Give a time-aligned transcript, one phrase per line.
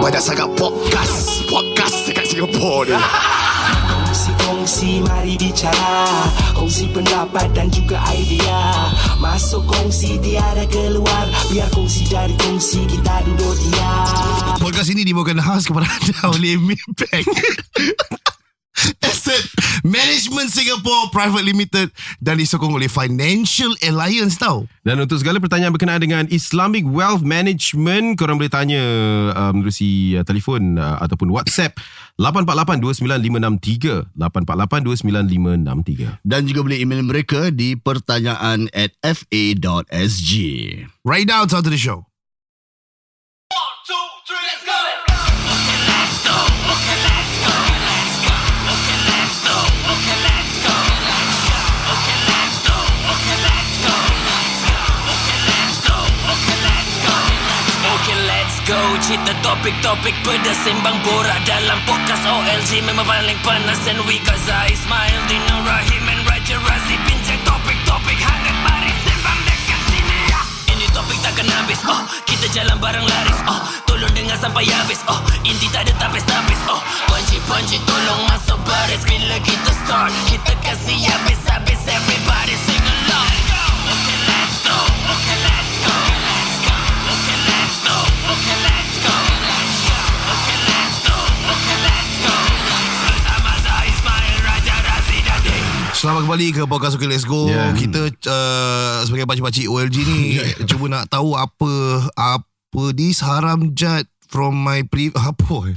[0.00, 1.44] Banyak sangat podcast.
[1.44, 2.96] Podcast dekat Singapura ni.
[3.84, 6.08] Kongsi-kongsi mari bicara.
[6.56, 8.88] Kongsi pendapat dan juga idea.
[9.20, 11.28] Masuk kongsi tiada keluar.
[11.52, 14.56] Biar kongsi dari kongsi kita duduk diam.
[14.56, 17.28] Podcast ini dibawakan khas kepada anda oleh Maybank.
[19.10, 19.44] Asset
[19.84, 21.90] Management Singapore Private Limited
[22.20, 24.66] dan disokong oleh Financial Alliance tau.
[24.84, 28.80] Dan untuk segala pertanyaan berkenaan dengan Islamic Wealth Management, korang boleh tanya
[29.32, 31.76] uh, menerusi uh, telefon uh, ataupun WhatsApp
[32.20, 40.30] 848-29563 848-29563 Dan juga boleh email mereka di pertanyaan at fa.sg.
[41.04, 42.10] Right now to the show.
[43.50, 44.79] Okay
[59.10, 64.70] Cerita topik-topik pedas Sembang borak dalam podcast OLG Memang paling panas And we got Zai
[64.70, 70.40] Ismail Dino Rahim and Raja Razi Bincang topik-topik hangat Mari sembang dekat sini ya.
[70.70, 72.06] Ini topik takkan habis Oh.
[72.22, 73.58] Kita jalan bareng laris Oh.
[73.82, 75.18] Tolong dengar sampai habis Oh.
[75.42, 76.78] Inti tak ada tapis-tapis Oh.
[77.10, 79.02] Panci-panci tolong masuk baris.
[79.10, 83.34] Bila kita start Kita kasih habis-habis Everybody sing along.
[83.90, 84.78] Okay let's go.
[85.18, 85.94] Okay let's go.
[85.98, 86.74] Let's go.
[87.10, 87.96] Okay let's go.
[88.38, 88.69] Okay let's go
[96.00, 97.44] Selamat kembali ke Podcast Okay Let's Go.
[97.44, 97.76] Yeah.
[97.76, 100.20] Kita uh, sebagai pakcik-pakcik OLG ni
[100.68, 101.72] cuba nak tahu apa
[102.16, 105.44] apa this haram jad from my pre apa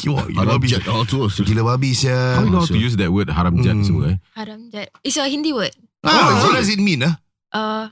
[0.00, 0.88] gila Haram babi jad.
[0.88, 1.04] Oh,
[1.36, 3.84] gila babi sia How you know how to use that word haram jad Hmm.
[3.84, 4.18] semua eh?
[4.32, 4.88] Haram jad.
[5.04, 5.76] It's a Hindi word.
[6.00, 7.20] ah, what does it mean ah
[7.52, 7.88] Uh,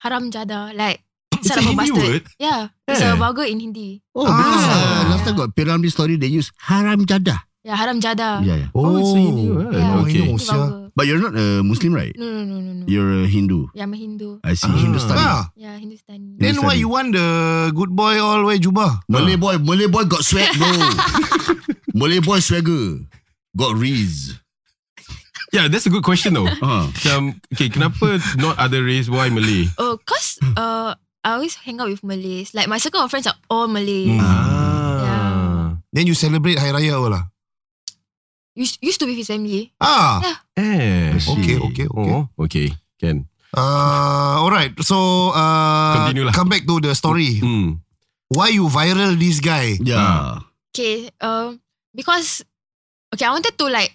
[0.00, 0.72] haram jada.
[0.72, 1.00] Like,
[1.36, 2.00] It's a Hindi bastard.
[2.02, 2.24] word?
[2.36, 2.72] Yeah.
[2.84, 3.12] It's Eh.
[3.12, 4.00] a vulgar in Hindi.
[4.12, 4.72] Oh, because Ah.
[4.72, 7.44] uh, last time got Piramli story, they use haram jadah.
[7.64, 8.44] Yeah, haram jada.
[8.44, 8.68] Yeah, yeah.
[8.76, 9.72] Oh, it's a Hindi word.
[9.72, 10.04] Yeah.
[10.04, 10.20] Okay.
[10.28, 10.52] Oh, It's sia.
[10.52, 10.92] vulgar.
[10.94, 12.12] But you're not a Muslim, right?
[12.14, 12.84] No, no, no, no, no.
[12.86, 13.72] You're a Hindu.
[13.74, 14.38] Yeah, I'm a Hindu.
[14.44, 14.68] I see.
[14.68, 15.18] Hindustani.
[15.18, 16.36] ah, Yeah, Hindustani.
[16.38, 17.26] then why you want the
[17.74, 20.70] good boy all way jubah Malay boy, Malay boy got swag, bro.
[21.98, 23.00] Malay boy swagger.
[23.56, 24.38] Got Riz.
[25.50, 26.46] Yeah, that's a good question though.
[26.62, 26.92] Uh.
[26.92, 29.08] Macam, okay, kenapa not other race?
[29.08, 29.72] Why Malay?
[29.80, 30.94] Oh, cause uh,
[31.24, 32.52] I always hang out with Malays.
[32.52, 34.14] Like, my circle of friends are all Malay.
[34.20, 35.80] Ah.
[35.94, 37.33] then you celebrate hari raya all lah
[38.54, 39.74] Used, used to be with his family.
[39.82, 40.22] ah
[40.54, 41.18] Eh.
[41.18, 41.88] Okay, okay, okay.
[41.90, 42.70] Oh, okay.
[43.02, 43.26] Can.
[43.50, 44.70] Uh, alright.
[44.82, 46.34] So uh, Continue lah.
[46.34, 47.42] come back to the story.
[47.42, 47.82] Hmm.
[48.30, 49.78] Why you viral this guy?
[49.82, 50.42] Yeah.
[50.74, 51.54] Okay, uh,
[51.94, 52.42] because
[53.14, 53.94] okay, I wanted to like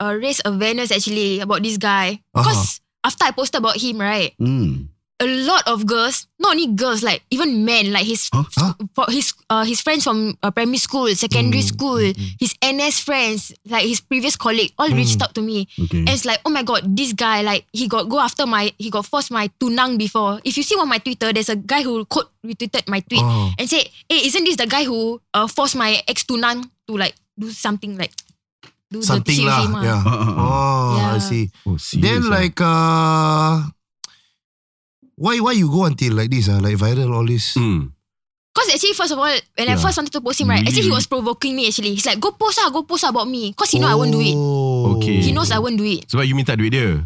[0.00, 2.20] uh, raise awareness actually about this guy.
[2.32, 4.92] Because after I posted about him, right, Mm.
[5.16, 8.44] A lot of girls, not only girls, like even men, like his Huh?
[8.52, 9.06] Huh?
[9.08, 11.96] his uh, his friends from uh, primary school, secondary Mm, school,
[12.36, 15.68] his NS friends, like his previous colleague, all reached out to me.
[15.80, 16.04] Okay.
[16.04, 18.90] And it's like, oh my god, this guy, like he got go after my, he
[18.92, 20.40] got forced my tunang before.
[20.44, 23.52] If you see on my Twitter, there's a guy who quote retweeted my tweet Oh.
[23.58, 27.14] and say, hey, isn't this the guy who uh, forced my ex tunang to like
[27.38, 28.12] do something like
[28.92, 29.60] do Something the shit lah.
[29.60, 29.74] with him?
[29.74, 29.82] ah?
[29.82, 30.02] Yeah.
[30.04, 30.44] Uh, uh, uh.
[30.46, 31.50] Oh, I see.
[31.66, 33.64] Oh, serious, Then like uh,
[35.16, 36.48] why why you go until like this?
[36.48, 37.54] Uh, like viral all this.
[37.56, 37.92] Hmm.
[38.56, 39.82] Cause actually, first of all, when I Yeah.
[39.84, 41.68] first wanted to post him, right, actually he was provoking me.
[41.68, 43.96] Actually, he's like, "Go post ah, go post ah about me." Cause he know I
[43.96, 44.32] won't do it.
[44.32, 44.96] Oh.
[44.96, 45.20] Okay.
[45.20, 46.08] He knows I won't do it.
[46.08, 47.04] Sebab you minta duit dia.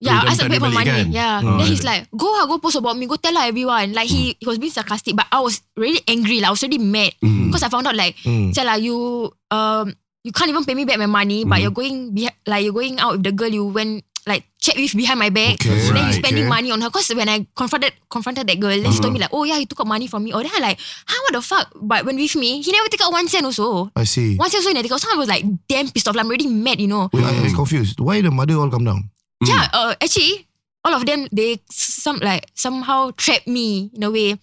[0.00, 0.88] Yeah, dah I asked for money.
[0.88, 1.12] kan?
[1.12, 1.40] Yeah.
[1.44, 3.04] Oh, then he's like, "Go ah, go post about me.
[3.08, 6.40] Go tell lah everyone." Like he, he was being sarcastic, but I was really angry.
[6.40, 7.48] Like I was really mad Hmm.
[7.48, 8.52] because I found out like, Mm.
[8.52, 11.62] say lah, you um, you can't even pay me back my money, but Mhm.
[11.64, 11.96] you're going
[12.44, 15.54] like you're going out with the girl you went like chat with behind my back.
[15.54, 16.48] Okay, then you right, spending okay.
[16.48, 16.90] money on her.
[16.90, 19.66] Cause when I confronted confronted that girl, then she told me like, oh yeah, he
[19.66, 20.32] took out money from me.
[20.32, 21.72] Oh then I like, huh, what the fuck?
[21.80, 23.90] But when with me, he never take out one cent also.
[23.96, 24.36] I see.
[24.36, 25.00] One cent also he never take out.
[25.00, 26.14] So I was like damn pissed off.
[26.14, 27.08] Like, I'm already mad, you know.
[27.12, 28.00] Wait, I was confused.
[28.00, 29.10] Why the mother all come down?
[29.42, 29.48] Hmm.
[29.48, 30.46] Yeah, uh, actually,
[30.84, 34.36] all of them they some like somehow trapped me in a way,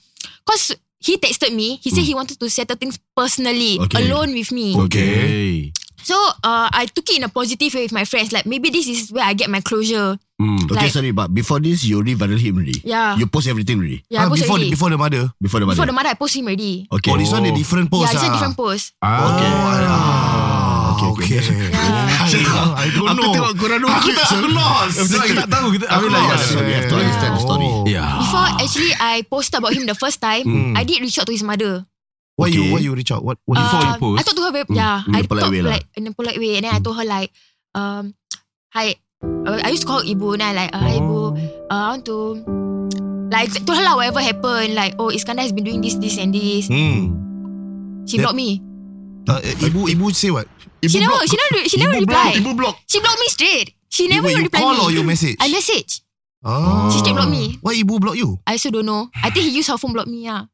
[0.45, 1.77] cause he texted me.
[1.77, 4.09] He said he wanted to settle things personally, Okay.
[4.09, 4.75] alone with me.
[4.75, 5.71] Okay.
[6.03, 8.31] So uh, I took it in a positive way with my friends.
[8.31, 10.17] Like maybe this is where I get my closure.
[10.37, 10.69] Hmm.
[10.69, 12.77] Okay, Like- sorry, but before this, you already viral him already.
[12.85, 13.17] Yeah.
[13.17, 14.05] You post everything already.
[14.05, 14.69] Yeah, Ah, post before already.
[14.69, 15.23] before the mother.
[15.41, 15.75] Before the mother.
[15.81, 16.85] Before the mother, I post him already.
[16.93, 17.09] Okay.
[17.09, 18.13] Oh, this one a different post.
[18.13, 18.33] yeah, it's a ah.
[18.37, 18.93] different post.
[19.01, 19.17] Ah.
[19.33, 19.51] Okay.
[19.51, 21.37] Ah, Okay, okay.
[22.25, 22.43] okay.
[22.77, 23.33] I don't Aku know.
[23.33, 24.97] tengok korang dua Aku tak aku lost.
[25.09, 26.29] Kita tak tahu kita Aku I mean, lost.
[26.37, 27.69] like, So we have to understand the story.
[27.69, 27.85] Oh.
[27.85, 28.09] Yeah.
[28.17, 30.73] Before actually I posted about him the first time, Hmm.
[30.77, 31.85] I did reach out to his mother.
[32.37, 32.71] Why you Okay.
[32.77, 33.25] why you reach out?
[33.25, 34.17] What what Before Uh, you post?
[34.17, 35.71] I talked to her very, Mm, yeah, in a I polite talked way lah.
[35.73, 37.33] like in a polite way, and then I told her like,
[37.73, 38.13] um,
[38.69, 38.93] hi,
[39.25, 41.87] uh, I used to call her ibu, and I like, uh, hi ibu, uh, I
[41.97, 42.17] want to,
[43.33, 46.29] like, told her lah whatever happened, like, oh, Iskandar has been doing this, this, and
[46.29, 46.69] this.
[46.69, 47.17] Hmm.
[48.05, 48.61] She blocked me.
[49.25, 50.45] Uh, ibu ibu say what?
[50.79, 52.21] Ibu She never, she never, she never Ibu block.
[52.21, 52.39] reply.
[52.39, 52.75] Ibu block.
[52.85, 53.67] She blocked me straight.
[53.89, 54.83] She never you, you reply call me.
[54.85, 55.35] or you message?
[55.41, 56.05] I message.
[56.45, 56.93] Oh.
[56.93, 57.57] She straight block me.
[57.65, 58.37] Why ibu block you?
[58.45, 59.09] I also don't know.
[59.25, 60.23] I think he used her phone block me.
[60.29, 60.45] Yeah.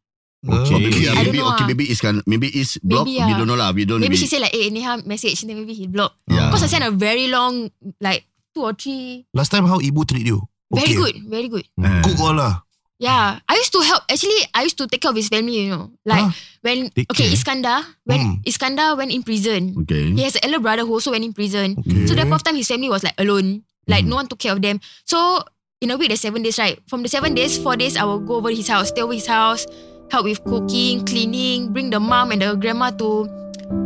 [0.44, 0.75] Okay.
[0.75, 1.68] Maybe, I don't maybe, know okay, ah.
[1.72, 3.07] maybe it's can, maybe it's block.
[3.07, 3.38] Maybe, We ah.
[3.40, 3.72] don't know lah.
[3.72, 4.04] We don't.
[4.04, 5.40] Maybe we, she say like, eh, Neha message.
[5.48, 6.19] Then maybe he block.
[6.28, 6.51] Yeah.
[6.51, 7.72] Because I sent a very long,
[8.04, 9.24] like two or three.
[9.31, 10.44] Last time how ibu treat you?
[10.68, 11.63] Very good, very good.
[11.80, 12.01] Eh.
[12.04, 12.60] Cook all lah.
[13.00, 14.04] Yeah, I used to help.
[14.07, 15.68] Actually, I used to take care of his family.
[15.68, 16.31] You know, like Huh?
[16.63, 17.36] when Take okay, care?
[17.36, 18.36] Iskandar when Hmm.
[18.48, 19.75] Iskandar went in prison.
[19.84, 20.12] Okay.
[20.12, 21.75] He has an elder brother who also went in prison.
[21.84, 22.07] Okay.
[22.07, 23.63] So that point of time, his family was like alone.
[23.88, 24.12] Like Mhm.
[24.12, 24.80] no one took care of them.
[25.04, 25.44] So
[25.84, 26.80] in a week, there's seven days, right?
[26.88, 29.28] From the seven days, four days, I will go over his house, stay over his
[29.28, 29.68] house,
[30.13, 33.25] help with cooking, cleaning, bring the mom and the grandma to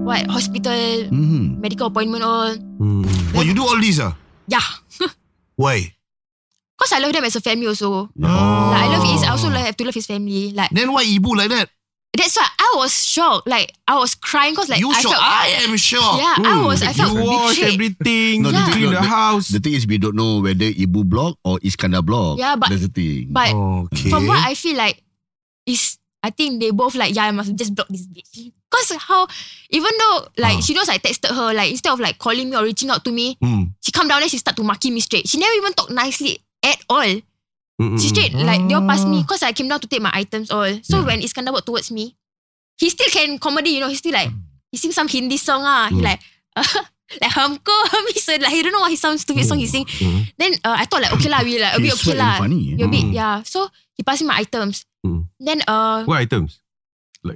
[0.04, 1.62] what hospital, Mm-hmm.
[1.64, 2.52] medical appointment, all.
[2.56, 3.08] Hmm.
[3.32, 4.12] Oh, you do all this ah?
[4.52, 4.64] Yeah,
[5.56, 5.96] Why?
[6.78, 7.90] cause I love them as a family also.
[7.90, 8.08] Oh.
[8.14, 10.52] Like I love his, I also have to love his family.
[10.52, 11.70] Like Then why ibu like that?
[12.14, 13.48] that's why I was shocked.
[13.48, 15.16] Like I was crying cause like you I shocked.
[15.16, 15.24] felt.
[15.24, 16.18] I am shocked.
[16.22, 16.82] Yeah, I was.
[16.84, 17.74] I felt You wash betrayed.
[17.74, 18.42] everything.
[18.44, 19.48] No, you the thing- no, the the- house.
[19.50, 22.38] The thing is, we don't know whether Ibu block or Iskandar block.
[22.40, 23.28] Yeah, but- that's the thing.
[23.34, 24.10] But Okay.
[24.10, 25.02] from what I feel like
[25.66, 28.52] is I think they both like yeah I must just block this bitch.
[28.70, 29.28] Cause how
[29.70, 30.62] even though like Ah.
[30.62, 33.12] she knows I texted her like instead of like calling me or reaching out to
[33.12, 33.72] me, Hmm.
[33.82, 35.28] she come down and she start to marking me straight.
[35.30, 37.22] She never even talk nicely at all.
[37.80, 38.02] Mm-mm.
[38.02, 39.26] She straight like they all pass me Ah.
[39.30, 40.68] cause I came down to take my items all.
[40.82, 42.18] So when Iskandar walk towards me,
[42.78, 44.30] he still can comedy, you know, he still like
[44.72, 45.88] he sing some Hindi song ah.
[45.88, 46.20] He like
[47.22, 49.68] like humko hum he said like he don't know what he sounds stupid song he
[49.70, 49.86] sing.
[49.86, 50.34] Mhm.
[50.38, 52.28] Then uh, I thought like okay lah, we like a bit He's okay sweat and
[52.28, 52.38] lah.
[52.42, 52.74] funny.
[52.74, 52.76] eh?
[52.76, 53.14] We a bit Mm.
[53.14, 53.36] yeah.
[53.48, 54.84] So he passed me my items.
[55.40, 56.60] Then uh What items?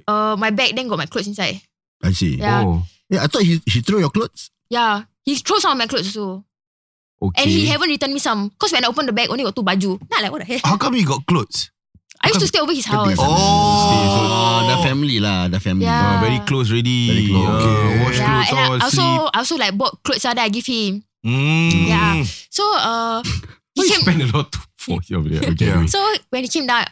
[0.07, 1.61] uh my bag then got my clothes inside.
[2.03, 2.37] I see.
[2.39, 2.63] Yeah.
[2.65, 4.49] Oh, Yeah, I thought he he threw your clothes.
[4.69, 5.03] Yeah.
[5.25, 6.43] He throw some of my clothes also.
[7.21, 7.43] okay.
[7.43, 8.49] And he haven't returned me some.
[8.57, 9.99] Cause when I open the bag, only got two baju.
[10.09, 10.59] Not like what the hell.
[10.63, 11.69] How come he got clothes?
[12.23, 13.17] I used to stay over his house.
[13.17, 14.61] Oh.
[14.69, 15.85] the family lah, the family.
[15.85, 16.17] Yeah.
[16.17, 17.09] Ah, very close already.
[17.09, 17.49] Very close.
[17.49, 18.03] Ah, Okay.
[18.05, 19.21] wash Yeah, clothes and I all, also sleep.
[19.33, 21.03] I also like bought clothes that I give him.
[21.25, 21.87] Mm.
[21.89, 22.23] Yeah.
[22.49, 23.21] So uh
[23.75, 25.49] he came spend a lot to for you over there?
[25.53, 25.65] Okay.
[25.69, 25.85] Yeah.
[25.85, 25.99] so
[26.29, 26.85] when he came down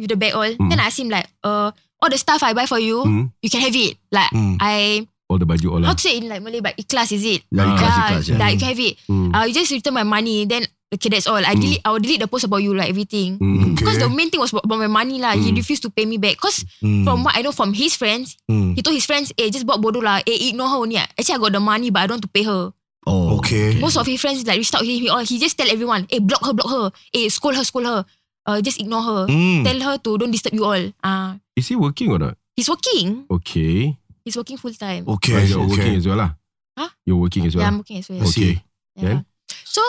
[0.00, 0.68] with the bag all, Mm.
[0.70, 1.70] then I asked him like, uh
[2.00, 3.32] all the stuff I buy for you, Mm.
[3.44, 3.96] you can have it.
[4.10, 4.56] Like Mm.
[4.58, 5.94] I All the baju all how lah.
[5.94, 7.46] to say in like Malay but ikhlas is it?
[7.54, 8.38] Yeah, ikhlas, yeah, ikhlas, yeah.
[8.40, 8.94] Like you can have it.
[9.06, 9.28] Mm.
[9.30, 10.42] Uh, you just return my money.
[10.42, 11.38] Then okay, that's all.
[11.38, 11.78] I delete.
[11.86, 13.38] I will delete the post about you, like everything.
[13.38, 13.78] Mm.
[13.78, 14.08] Because Okay.
[14.08, 15.38] the main thing was about my money lah.
[15.38, 15.62] He Mm.
[15.62, 16.34] refused to pay me back.
[16.42, 17.06] Cause Mm.
[17.06, 18.74] from what I know from his friends, Mm.
[18.74, 20.18] he told his friends, eh, just buat bodoh lah.
[20.26, 20.98] Eh, ignore her only.
[20.98, 21.06] ah.
[21.14, 22.74] Actually, I got the money, but I don't want to pay her.
[23.06, 23.78] Oh, Okay.
[23.80, 24.98] Most of his friends like reached out to him.
[25.00, 26.86] He, all, he just tell everyone, eh, block her, block her.
[27.14, 28.02] Eh, scold her, scold her.
[28.46, 29.22] Uh, just ignore her.
[29.28, 29.64] Mm.
[29.64, 30.84] Tell her to don't disturb you all.
[31.04, 32.36] Ah, Is he working or not?
[32.56, 33.24] he's working.
[33.30, 33.96] Okay.
[34.24, 35.04] He's working full time.
[35.08, 35.36] Okay.
[35.36, 35.96] Ah, you're working okay.
[35.96, 36.30] as well lah.
[36.76, 36.90] Huh?
[37.04, 37.62] You're working as well.
[37.64, 38.24] Yeah, I'm working as well.
[38.28, 38.60] Okay.
[38.96, 39.24] Yeah.
[39.64, 39.80] So,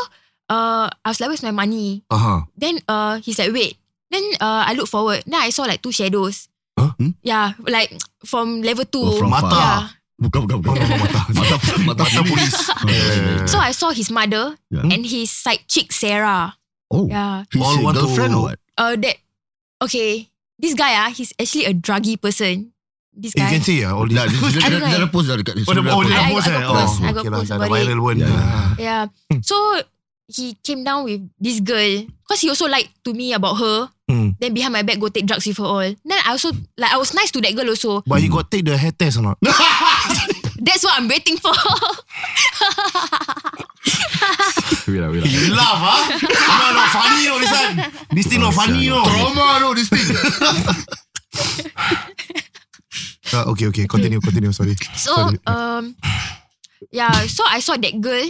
[0.51, 2.03] uh, I was like, where's my money?
[2.11, 2.39] Uh huh.
[2.55, 3.75] Then uh, he's like, wait.
[4.11, 5.23] Then uh, I look forward.
[5.25, 6.47] Then I saw like two shadows.
[6.79, 6.91] Huh?
[6.99, 7.15] Hmm?
[7.23, 7.91] Yeah, like
[8.23, 9.03] from level two.
[9.03, 9.55] Oh, from Mata.
[9.55, 9.81] Yeah.
[10.21, 10.85] Bukan, bukan, bukan.
[10.85, 11.19] Oh, mata.
[11.33, 12.55] mata, mata, Mata polis.
[12.85, 13.45] Yeah.
[13.49, 14.85] So I saw his mother Yeah.
[14.85, 16.53] and his side chick Sarah.
[16.91, 17.47] Oh, Yeah.
[17.51, 18.57] he's All want to- girlfriend or what?
[18.77, 19.15] Uh, that
[19.81, 20.27] okay.
[20.59, 22.75] This guy ah, he's actually a druggy person.
[23.11, 23.49] This You guy.
[23.57, 24.15] can see ah all this.
[24.19, 24.87] Dah, know.
[24.87, 26.63] dia dah post dah dekat Oh, dia, oh, dia I- dah post got eh?
[26.63, 26.95] post.
[27.01, 27.39] Oh, I got okay lah.
[27.43, 28.15] post about viral pun.
[28.19, 28.31] Yeah.
[28.31, 28.69] Ah.
[28.79, 29.03] Yeah.
[29.43, 29.55] So
[30.31, 33.91] he came down with this girl because he also lied to me about her.
[34.07, 34.35] Mm.
[34.39, 35.87] Then behind my back go take drugs with her all.
[35.91, 37.99] Then I also like I was nice to that girl also.
[38.07, 39.39] But he got take the hair test or not?
[40.61, 41.51] That's what I'm waiting for.
[44.91, 45.27] Wait lah, wait lah.
[45.31, 46.01] You laugh ah?
[46.59, 47.73] No, not funny no this one.
[48.11, 48.99] This thing not funny no.
[49.07, 50.03] Trauma no, this thing.
[53.31, 53.85] Uh, okay, okay.
[53.87, 54.51] Continue, continue.
[54.51, 54.75] Sorry.
[54.99, 55.39] So Sorry.
[55.47, 55.95] um
[56.91, 58.27] yeah, so I saw that girl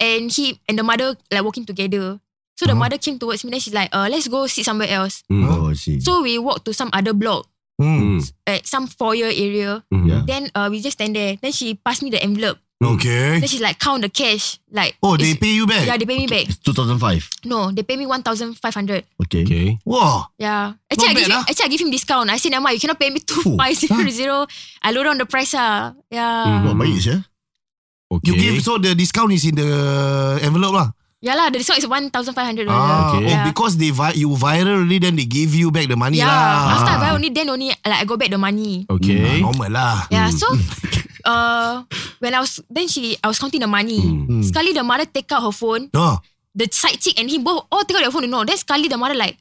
[0.00, 2.16] and he and the mother like walking together.
[2.56, 2.88] So the Uh-huh.
[2.88, 5.22] mother came towards me then she's like, uh, let's go sit somewhere else.
[5.30, 5.46] Mm.
[5.46, 6.00] Oh, I see.
[6.02, 7.46] So we walked to some other block
[7.78, 8.18] Mm.
[8.18, 8.32] Mm.
[8.50, 9.86] at some foyer area.
[9.94, 10.06] Mhm.
[10.10, 10.22] Yeah.
[10.26, 11.38] Then uh, we just stand there.
[11.38, 12.58] Then she passed me the envelope.
[12.78, 13.42] Okay.
[13.42, 14.62] Then she's like count the cash.
[14.70, 15.82] Like Oh, they it's- pay you back?
[15.86, 16.46] Yeah, they pay me back.
[16.46, 17.42] It's 2005.
[17.50, 19.02] No, they pay me one thousand five hundred.
[19.26, 19.42] Okay.
[19.42, 19.66] Okay.
[19.82, 20.30] Wow.
[20.38, 20.78] Yeah.
[20.86, 22.30] Actually, I bad give him, actually I give him discount.
[22.30, 24.46] I said, Nama, you cannot pay me two five zero zero.
[24.78, 25.90] I lower down the price ah.
[26.06, 26.70] Yeah.
[26.70, 27.18] Wah, baik je.
[28.14, 28.30] Okay.
[28.30, 29.68] You give so the discount is in the
[30.46, 30.88] envelope lah.
[31.18, 32.70] Yeah lah, the discount is one thousand five hundred.
[32.70, 33.26] Ah, Okay.
[33.26, 33.42] oh, Yeah.
[33.50, 36.30] because they vi- you viral already, then they give you back the money Yeah.
[36.30, 36.78] lah.
[36.78, 38.86] After I buy only, then only like I got back the money.
[38.86, 39.42] Okay.
[39.42, 40.06] Ah, normal lah.
[40.14, 40.30] Yeah.
[40.30, 40.46] So,
[41.28, 41.84] uh,
[42.24, 44.00] when I was then she I was counting the money.
[44.00, 44.40] Hmm.
[44.40, 45.92] Sekali the mother take out her phone.
[45.92, 46.24] No.
[46.56, 48.24] The side chick and him both all take out their phone.
[48.24, 48.42] You know.
[48.48, 49.36] Then sekali the mother like,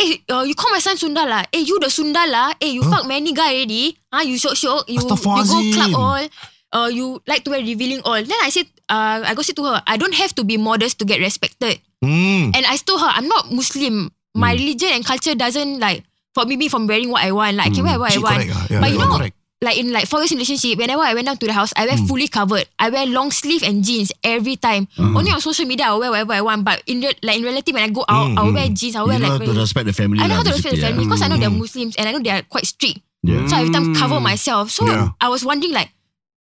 [0.00, 1.44] eh, uh, you call my son Sundar lah.
[1.52, 2.56] Eh, you the Sundar lah.
[2.58, 3.94] Eh, you fuck many guy already.
[4.08, 4.88] Ah, you shock shock.
[4.88, 6.24] You you go club all.
[6.72, 8.16] Uh, you like to wear revealing all.
[8.16, 10.96] Then I said, uh, I go say to her, I don't have to be modest
[11.00, 11.76] to get respected.
[12.00, 12.56] Mm.
[12.56, 14.08] And I told her, I'm not Muslim.
[14.32, 16.00] My religion and culture doesn't like
[16.32, 17.60] forbid me from wearing what I want.
[17.60, 18.36] Like I can wear what She I want.
[18.40, 18.64] correct ah.
[18.72, 19.36] Yeah, but you you know, correct.
[19.62, 21.96] Like in like four years relationship, whenever I went down to the house, I wear
[21.96, 22.06] Hmm.
[22.10, 22.66] fully covered.
[22.82, 24.88] I wear long sleeve and jeans every time.
[24.98, 25.14] Uh-huh.
[25.18, 27.70] Only on social media I wear whatever I want, but in real, like in reality
[27.72, 28.98] when I go out, I'll wear jeans.
[28.98, 30.50] I'll Hmm, You wear know like how to respect the family I know lah, how
[30.50, 31.08] to respect the family yeah.
[31.08, 33.00] because I know they're Muslims and I know they're quite strict.
[33.22, 33.46] Yeah.
[33.46, 34.74] So I every time cover myself.
[34.74, 35.14] So Yeah.
[35.22, 35.94] I was wondering like,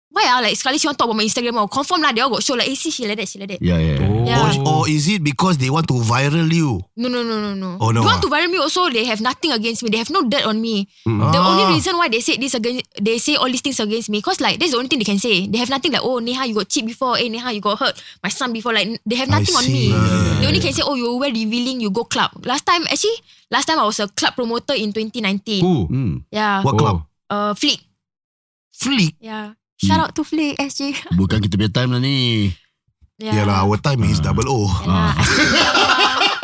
[0.09, 2.33] why ah like sekali she want talk about my Instagram or confirm lah they all
[2.33, 3.61] got show like, hey, see she like that, she like that.
[3.63, 4.01] Yeah, yeah.
[4.01, 4.25] yeah.
[4.25, 4.41] Yeah.
[4.65, 6.81] Or, or is it because they want to viral you?
[6.97, 7.77] No, no, no, no, no.
[7.81, 8.27] Oh, no, They want ah.
[8.27, 8.89] to viral me also.
[8.91, 9.89] They have nothing against me.
[9.93, 10.89] They have no dirt on me.
[11.07, 11.21] Mm.
[11.33, 11.49] The Ah.
[11.53, 14.41] only reason why they say this against, they say all these things against me, cause
[14.41, 15.47] like that's the only thing they can say.
[15.47, 17.17] They have nothing like, oh Neha, you got cheat before.
[17.21, 18.73] Eh Neha, you got hurt my son before.
[18.73, 19.73] Like they have I nothing on see.
[19.73, 19.85] me.
[19.93, 22.33] Yeah, they only can say, oh you were revealing, you go club.
[22.49, 23.21] Last time actually,
[23.53, 25.61] last time I was a club promoter in 2019.
[25.63, 25.75] Who?
[25.87, 26.15] Hmm.
[26.33, 26.65] Yeah.
[26.65, 27.05] What club?
[27.29, 27.85] Uh, Fleet.
[28.73, 29.15] Fleek.
[29.21, 29.58] Yeah.
[29.79, 30.95] Shout out to Fleet SG.
[31.15, 32.51] Bukan kita punya time lah ni.
[33.17, 33.43] yeah.
[33.43, 34.67] Yalah, our time is double O.
[34.83, 35.15] Yeah.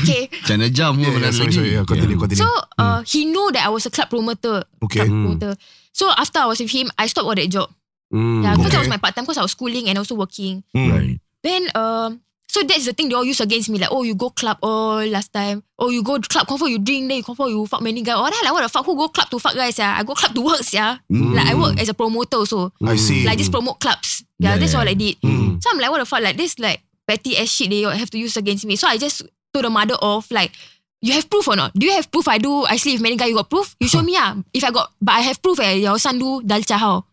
[0.00, 0.22] okay.
[0.44, 1.70] China jam pun Yeah, yeah, yeah, sorry, sorry.
[1.76, 2.44] Yeah, continue, continue.
[2.44, 2.48] So
[2.78, 4.64] uh, he knew that I was a club promoter.
[4.84, 5.04] Okay.
[5.04, 5.24] Club Mm.
[5.36, 5.52] promoter.
[5.92, 7.68] So after I was with him, I stopped all that job.
[8.12, 8.44] Mm.
[8.44, 8.88] Yeah, because that Okay.
[8.88, 9.24] was my part time.
[9.24, 10.64] Because I was schooling and also working.
[10.72, 10.88] Mm.
[10.92, 11.16] Right.
[11.44, 13.78] Then um, so that's the thing they all use against me.
[13.78, 15.62] Like, oh, you go club all last time.
[15.78, 17.08] Oh, you go club confirm you drink.
[17.08, 18.16] Then you confirm you fuck many guys.
[18.18, 18.86] Oh, then like what the fuck?
[18.86, 19.78] Who go club to fuck guys?
[19.78, 20.60] Yeah, I go club to work.
[20.72, 22.72] Yeah, like I work as a promoter also.
[22.82, 23.24] I see.
[23.26, 24.24] Like just promote clubs.
[24.38, 24.78] Yeah, Yeah, that's yeah.
[24.80, 25.20] all I did.
[25.20, 25.62] Mm.
[25.62, 26.22] So I'm like, what the fuck?
[26.22, 28.76] Like this like petty ass shit they all have to use against me.
[28.76, 30.52] So I just told the mother off like.
[31.00, 31.72] You have proof or not?
[31.74, 33.28] Do you have proof I do I sleep with many guys?
[33.28, 33.76] You got proof?
[33.78, 34.34] You show me ah.
[34.52, 37.04] If I got but I have proof eh your son do dal dalcha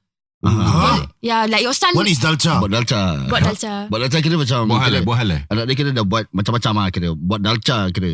[0.46, 1.10] Huh?
[1.22, 2.62] Yeah, like your son What is dalcha?
[2.62, 3.02] Buat dalca.
[3.26, 3.74] buat dalcha.
[3.90, 5.42] Buat dalca kira macam Buat hal kira, eh, buat hal eh.
[5.50, 7.10] Anak dia kira dah buat macam-macam lah kira.
[7.18, 8.12] Buat dalca kira.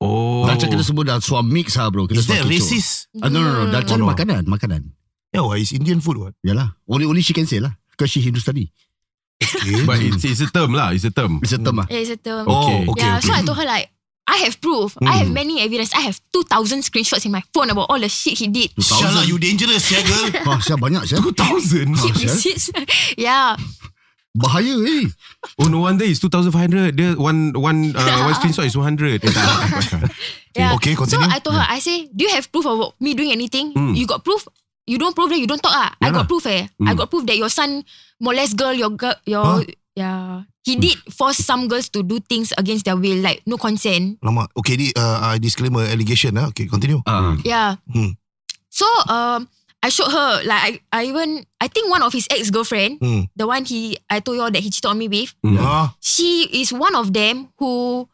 [0.00, 0.48] Oh.
[0.48, 2.08] Dalca kira semua dah suam mix lah bro.
[2.08, 3.12] Kira Is that racist?
[3.20, 3.62] Ah, no, no, no.
[3.68, 4.08] Dalca Oh, no.
[4.08, 4.48] makanan.
[4.48, 4.96] Makanan.
[5.30, 5.60] Yeah, why?
[5.60, 6.32] It's Indian food what?
[6.40, 6.74] Yalah.
[6.88, 7.76] Only, only she can say lah.
[7.92, 8.72] Because she Hindustani.
[9.40, 9.84] Okay.
[9.88, 10.96] But it's, it's a term lah.
[10.96, 11.38] It's a term.
[11.44, 11.86] It's a term lah.
[11.92, 12.48] Yeah, it's a term.
[12.48, 12.78] Okay.
[12.88, 13.28] Oh, okay, yeah, okay.
[13.28, 13.92] so I told her like,
[14.30, 14.94] I have proof.
[15.02, 15.34] I have Mm.
[15.34, 15.90] many evidence.
[15.90, 18.70] I have 2,000 screenshots in my phone about all the shit he did.
[18.78, 20.30] Syah you dangerous, yeah, girl.
[20.46, 21.26] Wah, siap banyak siap.
[21.26, 21.90] 2000.
[21.90, 22.14] Ah, siap.
[22.22, 22.70] Receipts.
[23.26, 23.58] yeah.
[24.30, 25.10] Bahaya eh.
[25.58, 26.94] Oh no wonder it's 2500.
[26.94, 29.18] Dia one one uh, one screenshot is 100.
[29.18, 29.42] Eh, tak.
[30.54, 30.70] yeah.
[30.78, 31.26] Okay, continue.
[31.26, 33.74] So I told her, I say, do you have proof of me doing anything?
[33.74, 33.98] Mm.
[33.98, 34.46] You got proof?
[34.86, 35.90] You don't prove then you don't talk ah.
[35.98, 36.70] I Yeah got proof eh.
[36.78, 36.86] Mm.
[36.86, 37.82] I got proof that your son
[38.22, 39.62] molest girl, your girl, your Huh?
[39.98, 40.46] yeah.
[40.62, 44.18] He did force some girls to do things against their will, like no consent.
[44.22, 44.44] Lama.
[44.56, 46.36] Okay, di, uh, uh, disclaimer allegation.
[46.36, 47.00] Ah, Okay, continue.
[47.08, 47.32] Ah.
[47.44, 47.80] Yeah.
[47.88, 48.12] Hmm.
[48.68, 49.48] So um,
[49.82, 53.32] I showed her like I, I even I think one of his ex girlfriend, Hmm.
[53.34, 56.44] the one he I told you all that he cheated on me with, Ah, she
[56.52, 58.04] is one of them who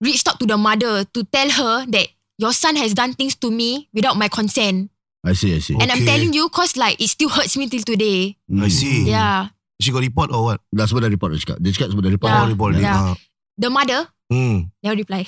[0.00, 2.06] reached out to the mother to tell her that
[2.38, 4.90] your son has done things to me without my consent.
[5.26, 5.74] I see, I see.
[5.74, 6.06] And I'm Okay.
[6.06, 8.38] telling you cause like it still hurts me till today.
[8.46, 9.10] I see.
[9.10, 9.50] Yeah.
[9.76, 10.58] She got report or what?
[10.72, 11.58] Dah semua dah report dah cakap.
[11.60, 12.30] Dia cakap semua dah report.
[12.32, 12.40] Yeah.
[12.42, 12.72] Oh, report.
[12.76, 12.96] Yeah.
[12.96, 13.14] Ah.
[13.56, 14.72] The mother Hmm.
[14.82, 15.22] never reply.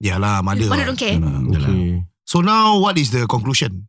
[0.00, 0.64] Yalah, mother.
[0.70, 0.88] mother lah.
[0.92, 1.16] don't care.
[1.20, 2.02] Okay.
[2.24, 3.86] So now, what is the conclusion?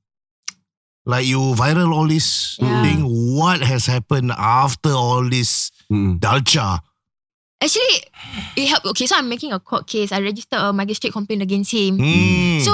[1.05, 2.81] Like you viral all this Yeah.
[2.81, 3.05] thing.
[3.37, 6.17] What has happened after all this Mm.
[6.17, 6.81] dalcha?
[7.61, 8.09] Actually,
[8.57, 8.89] it helped.
[8.91, 10.11] Okay, so I'm making a court case.
[10.11, 12.01] I registered a magistrate complaint against him.
[12.01, 12.59] Hmm.
[12.59, 12.73] So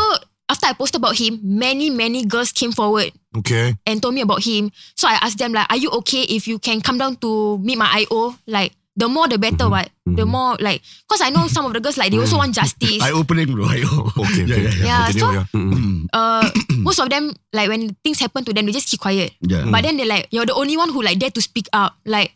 [0.62, 3.74] after I posted about him, many, many girls came forward okay.
[3.86, 4.72] and told me about him.
[4.96, 7.77] So I asked them like, are you okay if you can come down to meet
[7.77, 8.36] my IO?
[8.48, 9.72] Like, the more the better, mm-hmm.
[9.72, 9.89] what?
[10.06, 10.30] The mm-hmm.
[10.32, 12.39] more like, cause I know some of the girls like they also mm.
[12.39, 13.00] want justice.
[13.01, 13.63] I opening bro.
[13.65, 13.82] I
[14.18, 14.44] Okay.
[14.44, 14.62] Yeah, okay.
[14.62, 15.46] yeah, Yeah, Continue, so- yeah.
[15.53, 16.06] Hmm.
[16.13, 19.32] uh, most of them like when things happen to them, they just keep quiet.
[19.41, 19.65] Yeah.
[19.72, 21.96] But then they're like, you're the only one who like dare to speak up.
[22.06, 22.34] Like,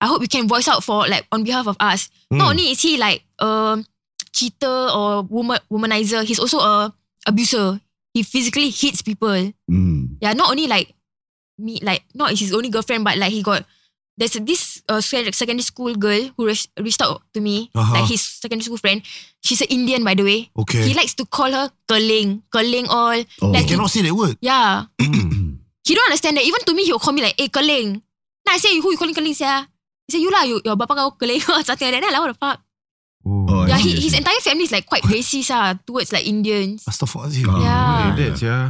[0.00, 2.10] I hope you can voice out for like on behalf of us.
[2.30, 2.50] Not mm.
[2.50, 3.82] only is he like a
[4.36, 6.92] cheater or woman womanizer, he's also a
[7.26, 7.80] abuser.
[8.14, 9.52] He physically hits people.
[9.68, 10.16] Hmm.
[10.22, 10.94] Yeah, not only like
[11.58, 13.64] me, like not his only girlfriend, but like he got
[14.16, 17.92] there's this uh, sec- secondary school girl who res- reached out to me, Uh-huh.
[18.00, 19.02] like his secondary school friend.
[19.44, 20.48] She's an Indian, by the way.
[20.56, 20.88] Okay.
[20.88, 23.20] He likes to call her Keling, Keling all.
[23.44, 23.52] Oh.
[23.52, 24.40] Like, You cannot say that word.
[24.40, 24.88] yeah.
[25.84, 26.44] he don't understand that.
[26.48, 28.00] Even to me, he'll call me like, hey, Keling.
[28.44, 29.68] Then I say, who you calling Keling, sia?
[30.08, 32.08] He say, you lah, you, your bapa kau Keling or something like that.
[32.08, 32.58] Then I like, what the fuck?
[33.86, 36.82] He, I his entire family is like quite racist ah, towards like Indians.
[36.84, 37.46] Astaghfirullahaladzim.
[37.48, 37.62] Ah.
[37.62, 38.06] Yeah.
[38.18, 38.64] That's yeah.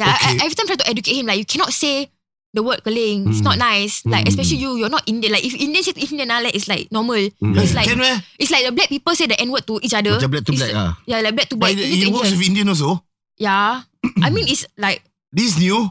[0.00, 0.26] Yeah, Okay.
[0.26, 2.08] I, I every time try to educate him like you cannot say
[2.56, 3.28] the word keling.
[3.30, 4.00] It's not nice.
[4.08, 5.36] Like especially you, you're not Indian.
[5.36, 7.20] Like if Indian say to Indian, ah, like it's like normal.
[7.20, 8.00] It's like Can
[8.40, 10.16] it's like the black people say the N word to each other.
[10.16, 10.90] Macam black to black like- ah.
[11.04, 11.78] Yeah, like black to But black.
[11.78, 13.04] it, Indian it works with Indian also.
[13.36, 13.84] Yeah,
[14.24, 15.86] I mean it's like This new.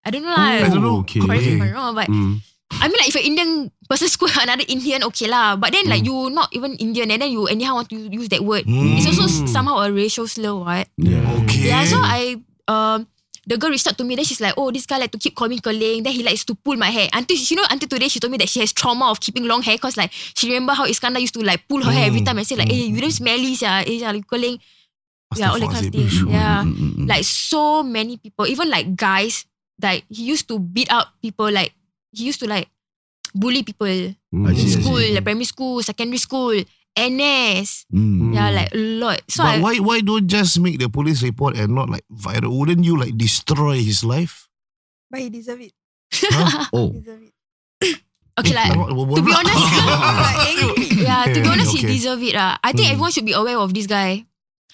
[0.00, 0.64] I don't know lah.
[0.64, 1.04] I don't know.
[1.04, 1.20] Okay.
[1.20, 2.40] Correct me if I'm wrong, but Mm.
[2.78, 3.50] I mean like if an Indian
[3.90, 5.56] person school another Indian, okay lah.
[5.58, 8.46] But then like you not even Indian and then you anyhow want to use that
[8.46, 8.64] word.
[8.66, 10.86] It's also somehow a racial slur, right?
[10.96, 11.26] Yeah.
[11.44, 11.66] Okay.
[11.74, 12.38] Yeah, so I
[12.70, 13.10] um
[13.50, 14.14] the girl reached out to me.
[14.14, 16.06] Then she's like, "Oh, this guy like to keep calling me Keling.
[16.06, 17.10] Then he likes to pull my hair.
[17.10, 19.62] Until you know, until today, she told me that she has trauma of keeping long
[19.66, 22.38] hair because like she remember how Iskandar used to like pull her hair every time
[22.38, 24.62] and say like, "Hey, you don't smelly, sia, eh, sia, like Keling."
[25.34, 26.06] Yeah, all that kind of thing.
[26.06, 26.30] Astaghfirullahalazim.
[26.30, 26.62] Yeah.
[26.66, 27.06] Mm, mm, mm.
[27.10, 29.46] Like so many people, even like guys,
[29.82, 31.74] like he used to beat up people, like
[32.12, 32.68] he used to like
[33.34, 34.82] bully people in I see, I see.
[34.82, 36.54] school, like primary school, secondary school,
[36.98, 37.86] NS.
[37.94, 38.34] Mm.
[38.34, 39.22] Yeah, like a lot.
[39.30, 42.50] So But I, why why don't just make the police report and not like viral?
[42.58, 44.48] Wouldn't you like destroy his life?
[45.10, 45.72] But he deserve it.
[46.74, 46.90] Oh.
[46.90, 47.32] Deserve it.
[48.38, 49.62] okay, like to be honest,
[50.98, 51.86] yeah, to be honest, okay.
[51.86, 52.34] he deserve it.
[52.34, 52.58] lah.
[52.62, 52.92] I think Mm.
[52.98, 54.26] everyone should be aware of this guy.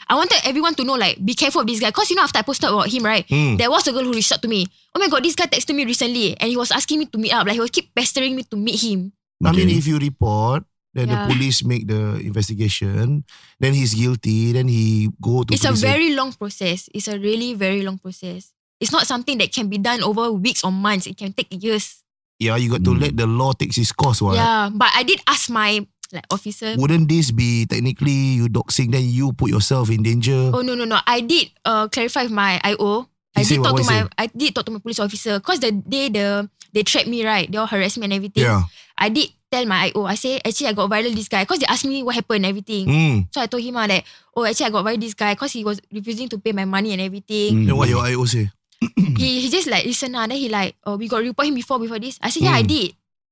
[0.09, 1.91] I wanted everyone to know, like, be careful of this guy.
[1.91, 3.27] Cause you know, after I posted about him, right?
[3.29, 3.59] Mm.
[3.59, 4.67] There was a girl who reached out to me.
[4.95, 7.33] Oh my god, this guy texted me recently and he was asking me to meet
[7.33, 7.47] up.
[7.47, 9.13] Like he was keep pestering me to meet him.
[9.45, 9.77] I mean, Okay.
[9.77, 11.27] if you report, then the Yeah.
[11.29, 13.25] police make the investigation,
[13.61, 16.89] then he's guilty, then he go to It's a very long process.
[16.95, 18.53] It's a really very long process.
[18.81, 21.07] It's not something that can be done over weeks or months.
[21.07, 22.03] It can take years.
[22.39, 22.57] yeah.
[22.57, 23.01] You got to Mm.
[23.01, 24.21] let the law take its course.
[24.21, 24.37] What?
[24.37, 25.81] Yeah, but I did ask my
[26.13, 26.75] like officer.
[26.77, 28.93] Wouldn't this be technically you doxing?
[28.93, 30.51] Then you put yourself in danger.
[30.55, 30.99] Oh no no no!
[31.07, 33.09] I did uh, clarify with my IO.
[33.37, 33.65] I He did what?
[33.69, 36.09] talk What to he my I did talk to my police officer because the day
[36.09, 38.45] the they tracked me right, they all harassed me and everything.
[38.45, 38.63] yeah.
[38.97, 40.05] I did tell my IO.
[40.09, 42.51] I say actually I got viral this guy because they asked me what happened and
[42.53, 42.87] everything.
[42.89, 43.17] Mm.
[43.33, 45.65] So I told him ah, that oh actually I got viral this guy because he
[45.65, 47.55] was refusing to pay my money and everything.
[47.61, 47.67] Mm.
[47.67, 48.49] Then what your IO say?
[49.17, 50.27] He he just like listen ah.
[50.27, 52.19] Then he like oh we got report him before before this.
[52.23, 52.69] I said yeah I Mm.
[52.69, 52.89] did.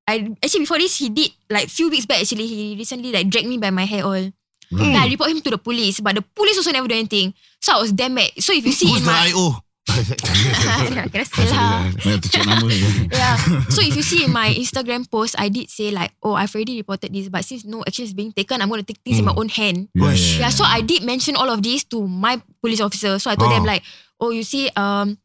[0.07, 3.49] I actually before this he did like few weeks back actually he recently like dragged
[3.49, 4.33] me by my hair all.
[4.75, 7.33] Then I report him to the police, but the police also never do anything.
[7.61, 8.31] So I was damn mad.
[8.41, 9.63] So if you see Who's in my IO?
[9.87, 11.87] Kena say lah.
[12.03, 12.67] Mana tu cek nama
[13.13, 13.37] Yeah.
[13.71, 16.81] So if you see in my Instagram post, I did say like, oh, I've already
[16.81, 19.25] reported this, but since no action is being taken, I'm going to take things in
[19.29, 19.89] my own hand.
[19.97, 20.41] Gosh.
[20.41, 20.51] Yeah.
[20.51, 23.19] So I did mention all of this to my police officer.
[23.19, 23.55] So I told Oh.
[23.55, 23.83] them like,
[24.19, 25.19] oh, you see, um,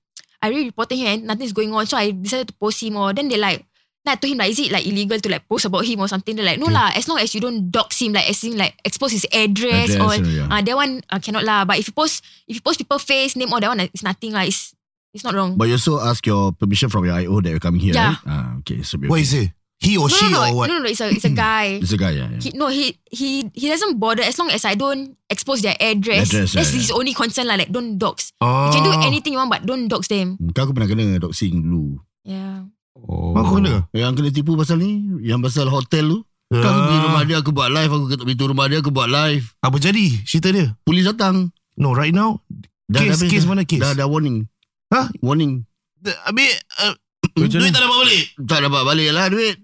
[0.44, 1.88] I already reported him and nothing's going on.
[1.88, 3.66] So I decided to post him or then they like.
[4.10, 6.08] Then I told him like, is it like illegal to like post about him or
[6.10, 6.34] something?
[6.34, 6.90] They're like, no lah.
[6.98, 10.02] As long as you don't dox him, like as in like expose his address, Address,
[10.02, 10.50] or yeah.
[10.50, 11.62] uh, that one uh, cannot lah.
[11.66, 14.34] But if you post, if you post people face name, all that one, it's nothing
[14.34, 14.50] lah.
[14.50, 14.74] It's
[15.14, 15.58] it's not wrong.
[15.62, 18.18] But you also ask your permission from your IO that you're coming here, Yeah.
[18.18, 18.26] right?
[18.26, 18.82] Ah, okay.
[18.82, 19.54] So What is it?
[19.80, 20.68] He or no, she no, no, or what?
[20.68, 20.90] no, no, no.
[20.90, 21.78] It's a it's a guy.
[21.86, 22.28] It's a guy, yeah.
[22.34, 22.42] yeah.
[22.42, 26.34] He, no, he he he doesn't bother as long as I don't expose their address.
[26.34, 27.56] Address, That's yeah, his only concern lah.
[27.56, 28.36] Like don't dox.
[28.44, 28.68] Oh.
[28.68, 30.36] You can do anything you want, but don't dox them.
[30.52, 32.02] Kau aku pernah kena doxing dulu.
[32.28, 32.68] Yeah.
[33.06, 33.32] Oh.
[33.32, 33.88] Kau kena?
[33.92, 36.20] Yang kena tipu pasal ni, yang pasal hotel tu.
[36.50, 37.92] Kau aku pergi rumah dia, aku buat live.
[37.92, 39.46] Aku ketuk pintu rumah dia, aku buat live.
[39.62, 40.26] Apa jadi?
[40.26, 40.74] Cerita dia?
[40.82, 41.54] Polis datang.
[41.78, 42.42] No, right now?
[42.90, 43.50] Dah, Case- habis case dah.
[43.50, 43.80] mana case?
[43.80, 44.50] Dah, dah warning.
[44.90, 45.14] Hah?
[45.22, 45.62] Warning.
[46.02, 46.50] Habis,
[46.82, 46.98] uh,
[47.38, 47.72] Macam duit mana?
[47.72, 48.24] tak dapat balik?
[48.44, 49.56] Tak dapat balik lah duit.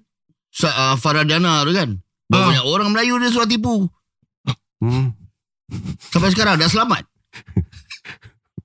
[0.54, 1.89] Sa, uh, Faradiana tu kan.
[2.30, 2.48] Ah.
[2.48, 3.89] Banyak orang Melayu dia suruh tipu.
[4.78, 5.10] Hmm.
[6.13, 7.04] Sampai sekarang dah selamat.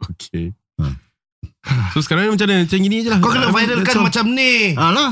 [0.01, 0.53] Okay.
[1.91, 2.63] So sekarang ni macam mana?
[2.65, 3.19] Macam gini je lah.
[3.19, 4.07] Kau kena Ah, viralkan all.
[4.07, 4.53] macam ni.
[4.75, 5.11] Alah.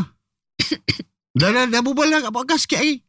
[1.38, 3.02] dah, dah, dah berbual lah kat podcast sikit lagi.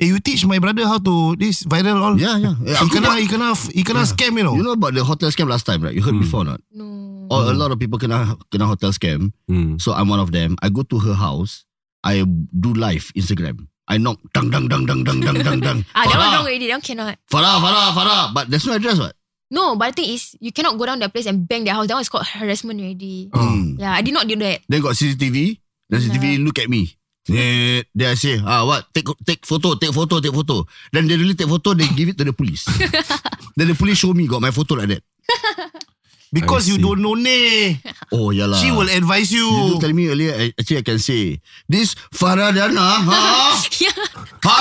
[0.00, 2.16] Eh, you teach my brother how to this viral all.
[2.16, 2.56] Ya, ya.
[2.64, 4.08] Eh, He aku kena, he kena, he kena Yeah.
[4.08, 4.56] scam, you know.
[4.56, 5.92] You know about the hotel scam last time, right?
[5.92, 6.24] You heard Hmm.
[6.24, 6.64] before not?
[6.72, 6.88] No.
[7.28, 9.36] Or a lot of people kena kena hotel scam.
[9.44, 9.76] Hmm.
[9.76, 10.56] So I'm one of them.
[10.64, 11.68] I go to her house.
[12.00, 13.68] I do live Instagram.
[13.84, 15.78] I knock dang dang dang dang dang dang dang dang.
[15.92, 16.66] Ah, that one Farah, wrong already.
[16.72, 17.14] That one cannot.
[17.28, 18.22] Farah, Farah, Farah.
[18.32, 19.12] But there's no address, what?
[19.50, 21.90] No, but the thing is, you cannot go down their place and bang their house.
[21.90, 23.28] That one is called harassment already.
[23.34, 23.74] Hmm.
[23.78, 24.62] Yeah, I did not do that.
[24.70, 25.58] Then got CCTV.
[25.90, 26.94] Then CCTV look at me.
[27.26, 28.86] Then I say, ah, what?
[28.94, 30.62] Take take photo, take photo, take photo.
[30.94, 31.74] Then they really take photo.
[31.74, 32.64] They give it to the police.
[33.58, 35.02] then the police show me got my photo like that.
[36.30, 37.74] Because you don't know ni.
[38.14, 38.54] Oh, yeah lah.
[38.62, 39.42] She will advise you.
[39.50, 43.18] You do tell me earlier, I- actually I can say, this Faradana, ha?
[43.82, 43.90] Yeah.
[44.38, 44.59] Jat.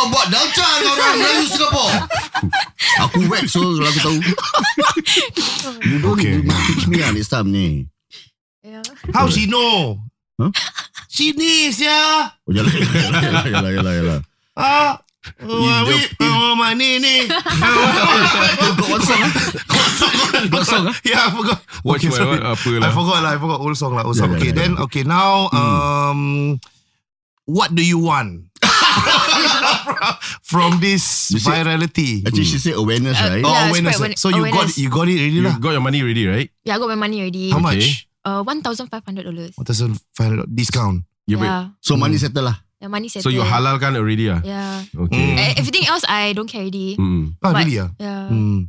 [0.00, 1.92] Suruh buat dalcan orang Melayu Singapore.
[3.04, 4.18] Aku wet so kalau aku tahu.
[5.84, 6.40] You don't Okay.
[6.40, 6.48] okay.
[6.48, 7.84] you teach me lah next time ni.
[8.64, 8.80] Yeah.
[9.12, 10.00] How she know?
[10.40, 10.48] Huh?
[11.12, 12.32] She ni sia.
[12.32, 14.20] Oh, yalah, yalah, yalah, yalah, yalah.
[14.56, 15.04] Ah.
[15.44, 17.28] Oh, wait, oh, my ni ni.
[17.28, 19.28] Got one song?
[20.48, 20.96] Got song ah?
[21.04, 21.60] Yeah, I forgot.
[21.84, 22.40] Watch my sorry.
[22.40, 22.92] what, apa I lah.
[22.96, 23.30] forgot lah.
[23.36, 24.08] I forgot old song lah.
[24.08, 24.32] Old song.
[24.32, 24.84] Yeah, yeah, okay, yeah, then yeah.
[24.88, 26.56] okay now um,
[27.44, 28.48] what do you want
[30.50, 32.10] from this You see- virality?
[32.26, 33.44] Actually she said awareness Uh, right?
[33.44, 33.96] Oh, Yeah, awareness.
[33.96, 34.78] spread So you got awareness.
[34.78, 35.56] you got it already You lah.
[35.58, 36.48] got your money ready, right?
[36.64, 37.50] Yeah, I got my money already.
[37.50, 37.76] How Okay.
[37.80, 38.08] much?
[38.20, 39.56] Uh, one thousand five hundred dollars.
[39.56, 41.04] One thousand five hundred discount.
[41.26, 41.72] You break- Yeah.
[41.80, 42.56] So money settle lah.
[42.80, 43.28] The money settled.
[43.28, 44.40] So you halalkan already ah?
[44.44, 44.84] Yeah.
[45.08, 45.36] Okay.
[45.36, 46.96] Eh, Everything else I don't care already.
[47.00, 47.36] Hmm.
[47.40, 47.80] Ah, But- really?
[47.80, 47.88] Ah.
[48.00, 48.28] Yeah.
[48.28, 48.68] Hmm.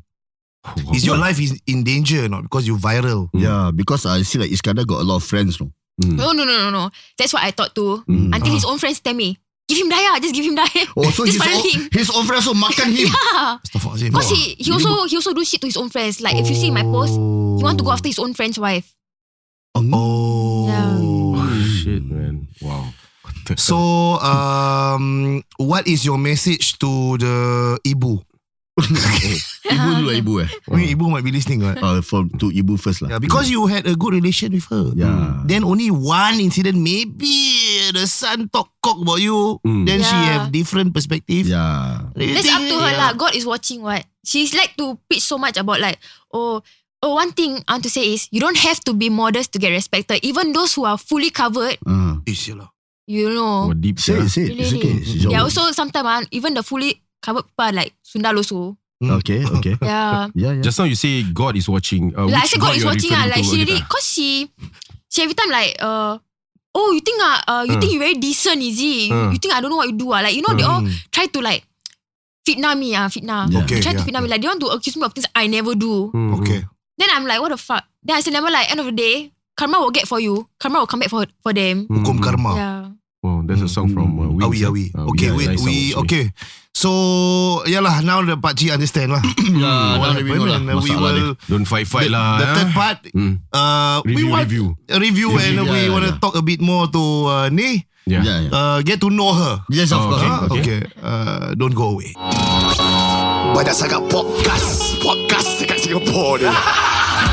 [0.93, 3.33] Is your life is in danger or not because you viral?
[3.33, 5.73] Yeah, because I see like Iskandar got a lot of friends no.
[5.97, 6.15] Hmm.
[6.15, 6.83] No, no, no, no, no.
[7.17, 8.05] That's what I thought too.
[8.05, 8.29] Mm.
[8.35, 9.41] Until his own friends tell me,
[9.71, 10.83] give him daya, just give him daya.
[10.97, 13.07] Oh, so his own, his own friends so makan him.
[13.31, 13.57] Yeah.
[13.63, 14.11] Astaghfirullahaladzim.
[14.11, 16.19] Because he, he also he also do shit to his own friends.
[16.19, 18.93] Like if you see my post, he want to go after his own friend's wife.
[19.75, 20.67] Oh.
[20.67, 20.99] Yeah.
[20.99, 22.47] Oh, shit, man.
[22.61, 22.91] Wow.
[23.57, 23.75] So,
[24.21, 28.23] um, what is your message to the ibu?
[29.71, 30.49] Ibu dulu lah, ibu eh.
[30.67, 31.77] I mean, ibu might be listening, right?
[31.77, 33.13] Uh, from to ibu first lah.
[33.15, 34.91] Yeah, because you had a good relation with her.
[34.97, 35.45] Yeah.
[35.45, 37.29] Then only one incident, maybe
[37.93, 39.61] the son talk cock about you.
[39.63, 39.85] Mm.
[39.85, 40.27] Then she Yeah.
[40.41, 41.47] have different perspective.
[41.47, 42.09] Yeah.
[42.17, 42.99] That's think- up to her yeah.
[42.99, 43.09] lah.
[43.13, 44.03] God is watching what.
[44.21, 45.97] She's like to pitch so much about like,
[46.29, 46.61] oh,
[47.01, 49.57] oh, one thing I want to say is you don't have to be modest to
[49.57, 50.21] get respected.
[50.21, 52.21] Even those who are fully covered, Uh.
[53.09, 53.73] You Oh, know.
[53.73, 53.99] deep.
[53.99, 54.45] Say say.
[54.47, 54.87] Really, It's okay.
[54.93, 55.01] really.
[55.03, 58.77] It's Yeah, also sometimes ah, even the fully covered part like Sundal also.
[59.01, 59.75] Okay, okay.
[59.81, 60.29] Yeah.
[60.35, 60.61] Yeah, yeah.
[60.61, 62.13] Just now you say God is watching.
[62.13, 63.25] Uh, like I said, God is you're watching ah.
[63.25, 64.27] referring Like to, she really, cause she,
[65.09, 66.17] she every time like, uh,
[66.77, 67.81] oh, you think ah, uh, you Uh.
[67.81, 69.09] think you very decent, is it?
[69.09, 69.31] You- Uh.
[69.33, 70.21] You think I don't know what you do ah?
[70.21, 70.93] Like you know they all Mm.
[71.09, 71.65] try to like
[72.45, 73.49] fitnah me ah, fitnah.
[73.49, 73.65] Yeah.
[73.65, 75.25] Okay, They try to yeah, fitnah me like they want to accuse me of things
[75.33, 76.13] I never do.
[76.13, 76.61] Mm, Okay.
[77.01, 77.81] Then I'm like, what the fuck?
[78.05, 80.45] Then I said, never like, end of the day, karma will get for you.
[80.61, 81.89] Karma will come back for for them.
[81.89, 82.23] mm, Hukum mm.
[82.23, 82.51] karma.
[82.53, 82.81] Yeah.
[83.25, 84.45] Oh, that's a song from uh, Wings.
[84.45, 84.85] Awi, awi.
[84.93, 86.29] Uh, Okay, yeah, wait, nice we, okay.
[86.81, 86.89] So,
[87.69, 89.21] yalah, now the pakcik understand lah.
[89.61, 92.17] Yeah, What now we happened know lah and we masalah will, Don't fight fight the,
[92.17, 92.41] lah.
[92.41, 92.55] the eh.
[92.57, 93.33] third part, Mm.
[93.53, 94.65] uh, we Review, want review.
[94.89, 96.23] a review and Review, we yeah, want to yeah.
[96.23, 98.25] talk a bit more to uh, ni, Yeah.
[98.25, 98.51] Yeah, yeah.
[98.51, 99.61] uh, get to know her.
[99.69, 100.25] Yes, of Oh, course.
[100.25, 100.33] okay.
[100.33, 100.81] Ah, okay.
[100.97, 102.17] Uh, don't go away.
[103.53, 106.49] Banyak sangat podcast Podcast dekat Singapore ni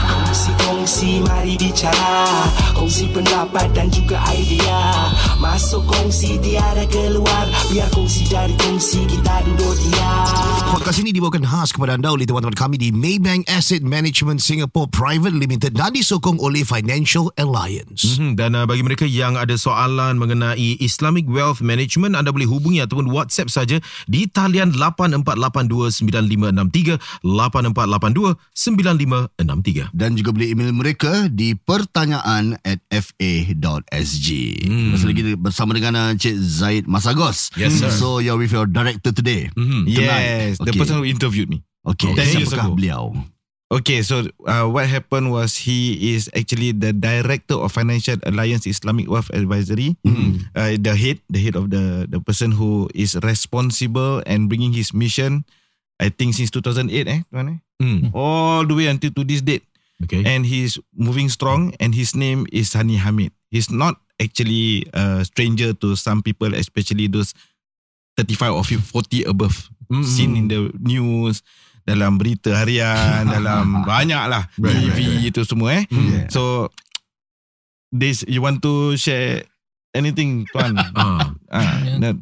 [0.05, 2.29] Kongsi-kongsi mari bicara
[2.75, 5.09] Kongsi pendapat dan juga idea
[5.39, 10.27] Masuk kongsi tiada keluar Biar kongsi dari kongsi kita duduk diam
[10.69, 15.33] Podcast ini dibawakan khas kepada anda oleh teman-teman kami di Maybank Asset Management Singapore Private
[15.33, 18.21] Limited dan disokong oleh Financial Alliance.
[18.21, 22.85] Mhm, Dan uh, bagi mereka yang ada soalan mengenai Islamic Wealth Management, anda boleh hubungi
[22.85, 29.89] ataupun WhatsApp saja di talian 84829563 84829563.
[29.97, 34.29] Dan juga boleh email mereka di pertanyaan at fa.sg.
[34.69, 34.93] Hmm.
[34.93, 37.53] Masa lagi bersama dengan uh, Cik Zaid Masagos.
[37.59, 37.91] Yes, sir.
[37.91, 39.51] So you're with your director today.
[39.53, 39.85] Mhm.
[39.85, 40.25] Tonight.
[40.25, 40.81] Yes, the Okay.
[40.81, 41.61] person who interviewed me.
[41.85, 42.15] Okay.
[42.15, 43.13] Years Siapakah beliau?
[43.69, 49.05] Okay, so uh, what happened was he is actually the director of Financial Alliance Islamic
[49.13, 49.93] Wealth Advisory.
[50.57, 54.97] Uh, the head, the head of the the person who is responsible and bringing his
[54.97, 55.45] mission.
[56.01, 57.59] I think since 2008, eh, tuan, eh?
[57.79, 58.11] Mm.
[58.17, 59.69] all the way until to this date.
[59.99, 60.23] Okay.
[60.23, 63.35] and he's moving strong and his name is Hani Hamid.
[63.51, 67.35] He's not actually a stranger to some people, especially those
[68.15, 69.71] 35 or 40 above.
[69.91, 70.05] Mm.
[70.05, 71.43] Seen in the news,
[71.83, 74.47] dalam berita harian, dalam banyak lah.
[74.61, 75.85] Right, TV right, itu semua eh.
[75.89, 76.29] Yeah.
[76.29, 76.69] So,
[77.91, 79.49] this you want to share
[79.97, 80.77] anything tuan?
[80.95, 81.33] Ah.
[81.49, 82.15] Ah, Yeah.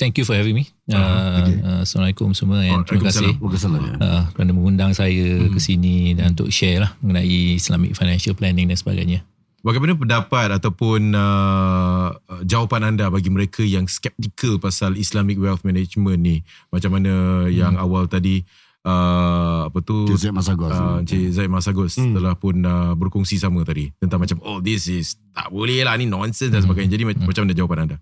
[0.00, 0.64] Thank you for having me.
[0.88, 0.96] Uh,
[1.44, 1.56] okay.
[1.60, 6.80] uh, Assalamualaikum semua and terima kasih uh, kerana mengundang saya ke sini dan untuk share
[6.80, 9.20] lah mengenai Islamic financial planning dan sebagainya.
[9.60, 12.16] Bagaimana pendapat ataupun uh,
[12.48, 16.40] jawapan anda bagi mereka yang skeptikal pasal Islamic Wealth Management ni?
[16.72, 18.40] Macam mana yang awal tadi
[18.88, 20.72] uh, apa tu Cik Zaid Masagos.
[20.72, 22.16] uh, Cik Zaid Masagos Hmm.
[22.16, 26.08] telah pun uh, berkongsi sama tadi tentang macam oh this is tak boleh lah ni
[26.08, 26.96] nonsense dan sebagainya.
[26.96, 27.28] Jadi Hmm.
[27.28, 27.96] macam mana jawapan anda?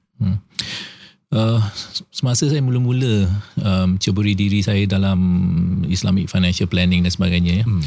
[1.29, 1.61] Uh,
[2.09, 3.29] semasa saya mula-mula
[3.61, 5.21] um, ceburi diri saya dalam
[5.85, 7.65] Islamic financial planning dan sebagainya ya.
[7.69, 7.85] Hmm.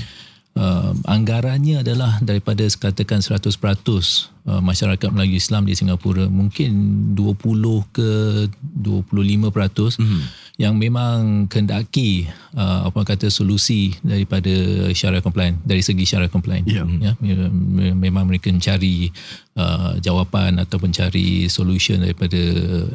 [0.51, 6.69] Uh, anggarannya adalah daripada katakan 100% uh, masyarakat Melayu Islam di Singapura mungkin
[7.17, 8.10] 20 ke
[8.77, 10.21] 25% hmm.
[10.62, 14.54] Yang memang kendaki uh, apa kata solusi daripada
[14.93, 16.69] syariah compliant dari segi syariah compliant.
[16.69, 16.86] Ya.
[16.86, 17.17] ya.
[17.50, 19.10] Me- memang mereka mencari
[19.58, 22.38] uh, jawapan ataupun cari solution daripada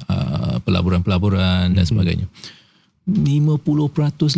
[0.07, 2.31] uh, pelaburan-pelaburan dan sebagainya.
[3.07, 3.43] 50%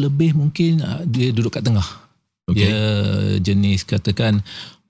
[0.00, 2.08] lebih mungkin uh, dia duduk kat tengah.
[2.48, 2.64] Okay.
[2.64, 2.80] dia
[3.44, 4.40] jenis katakan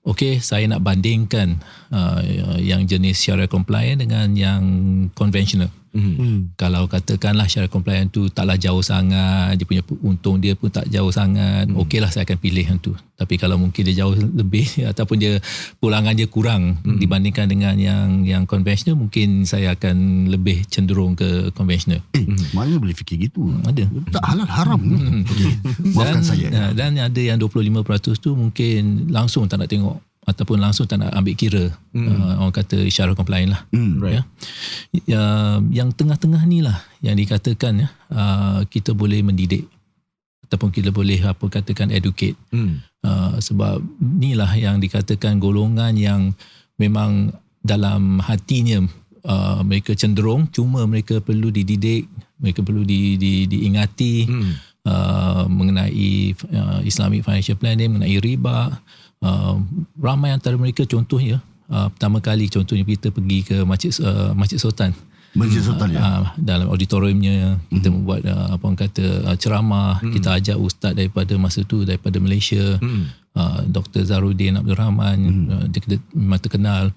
[0.07, 1.59] okey saya nak bandingkan
[1.91, 2.23] uh,
[2.55, 4.63] yang jenis syariah compliant dengan yang
[5.11, 6.53] konvensional Hmm.
[6.53, 11.09] kalau katakanlah syariah compliant tu taklah jauh sangat dia punya untung dia pun tak jauh
[11.09, 11.81] sangat hmm.
[11.81, 15.41] okeylah saya akan pilih yang tu tapi kalau mungkin dia jauh lebih ataupun dia
[15.81, 17.01] pulangan dia kurang hmm.
[17.01, 22.95] dibandingkan dengan yang yang konvensional mungkin saya akan lebih cenderung ke konvensional Eh, mana boleh
[22.95, 23.47] fikir gitu?
[23.63, 24.81] ada Tak halal haram.
[24.81, 25.23] Hmm.
[25.23, 25.51] Okay.
[25.95, 26.47] Maafkan dan, saya.
[26.51, 29.97] uh, dan ada yang 25% tu mungkin langsung tak nak tengok
[30.29, 32.07] ataupun langsung tak nak ambil kira hmm.
[32.07, 33.97] uh, orang kata syariah compliant lah Hmm.
[34.05, 34.21] ya.
[35.05, 35.21] ya
[35.73, 39.65] yang tengah-tengah ni lah yang dikatakan ya uh, kita boleh mendidik
[40.45, 42.81] ataupun kita boleh apa katakan educate Hmm.
[43.01, 46.21] uh, sebab inilah yang dikatakan golongan yang
[46.77, 48.85] memang dalam hatinya
[49.27, 52.07] uh, mereka cenderung cuma mereka perlu dididik
[52.39, 54.53] mereka perlu di, di, diingati Hmm.
[54.87, 58.79] uh, mengenai uh, Islamic financial planning mengenai riba
[59.23, 59.55] uh,
[59.99, 64.91] ramai antara mereka contohnya uh, pertama kali contohnya kita pergi ke Masjid uh, Masjid Sultan.
[65.37, 66.01] Masjid Sultan ya.
[66.01, 70.01] uh, dalam auditoriumnya kita membuat uh, apa orang kata uh, ceramah.
[70.01, 70.13] Hmm.
[70.15, 72.81] kita ajak ustaz daripada masa tu daripada Malaysia
[73.37, 75.17] uh, Dr Zaruddin Abdul Rahman
[75.49, 76.89] uh, dia memang terkenal.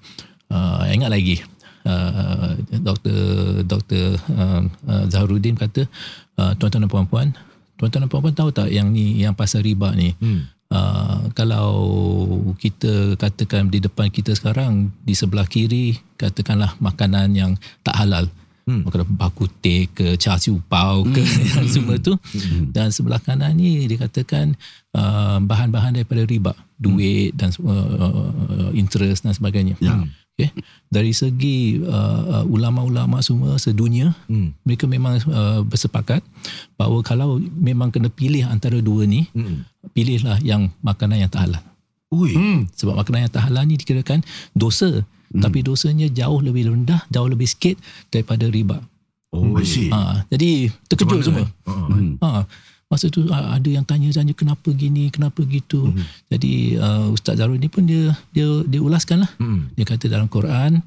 [0.52, 1.40] Uh, ingat lagi
[1.88, 3.16] uh, Dr
[3.64, 5.88] Dr uh, uh, Zaharuddin kata
[6.36, 7.28] uh, tuan-tuan dan puan-puan
[7.80, 10.14] tuan-tuan dan puan-puan tahu tak yang ni yang pasal riba ni?
[10.22, 10.46] Hmm.
[10.72, 11.68] Uh, kalau
[12.56, 17.52] kita katakan di depan kita sekarang di sebelah kiri katakanlah makanan yang
[17.84, 18.24] tak halal.
[18.62, 18.86] Hmm.
[18.86, 21.20] makanan bakute ke char siu pao ke
[21.58, 22.16] yang semua tu.
[22.72, 24.54] Dan sebelah kanan ni dikatakan
[24.96, 26.54] uh, bahan-bahan daripada riba.
[26.80, 29.76] Duit dan uh, interest dan sebagainya.
[29.82, 30.02] Ya.
[30.48, 30.64] Okay.
[30.90, 34.66] Dari segi uh, uh, ulama-ulama semua sedunia, hmm.
[34.66, 36.24] mereka memang uh, bersepakat
[36.74, 39.90] bahawa kalau memang kena pilih antara dua ni, hmm.
[39.94, 41.62] pilihlah yang makanan yang tak halal.
[42.12, 42.34] Ui.
[42.34, 42.68] Hmm.
[42.76, 44.20] Sebab makanan yang tak halal ni dikirakan
[44.52, 45.06] dosa.
[45.32, 45.40] Hmm.
[45.40, 47.80] Tapi dosanya jauh lebih rendah, jauh lebih sikit
[48.12, 48.82] daripada riba.
[49.32, 49.56] Oh.
[49.56, 51.48] Ha, jadi terkejut semua.
[52.20, 52.44] Ha,
[52.92, 55.88] masa tu ah, ada yang tanya-tanya kenapa gini, kenapa gitu.
[55.88, 56.04] Hmm.
[56.28, 59.30] Jadi uh, Ustaz Zarul ni pun dia dia dia ulaskan lah.
[59.40, 59.72] Hmm.
[59.72, 60.84] Dia kata dalam Quran,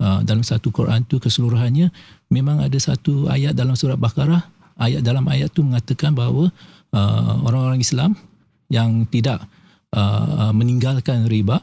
[0.00, 1.92] uh, dalam satu Quran tu keseluruhannya
[2.32, 4.48] memang ada satu ayat dalam surah Baqarah,
[4.80, 6.48] ayat dalam ayat tu mengatakan bahawa
[6.96, 8.16] uh, orang-orang Islam
[8.72, 9.44] yang tidak
[9.92, 11.60] uh, meninggalkan riba,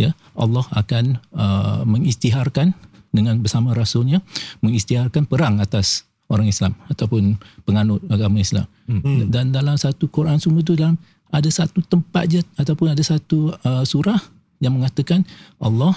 [0.00, 2.72] ya Allah akan uh, mengisytiharkan
[3.12, 4.24] dengan bersama rasulnya
[4.64, 8.68] mengisytiharkan perang atas orang Islam ataupun penganut agama Islam.
[8.86, 9.28] Hmm.
[9.32, 13.84] Dan dalam satu Quran semua tu dalam ada satu tempat je ataupun ada satu uh,
[13.84, 14.20] surah
[14.60, 15.24] yang mengatakan
[15.60, 15.96] Allah